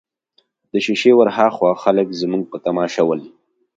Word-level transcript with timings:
د 0.71 0.73
شېشې 0.85 1.11
ورهاخوا 1.15 1.71
خلک 1.83 2.07
زموږ 2.21 2.43
په 2.51 2.57
تماشه 2.65 3.01
ول. 3.05 3.21